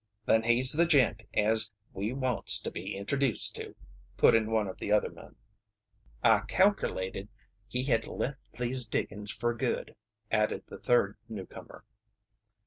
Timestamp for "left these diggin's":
8.07-9.29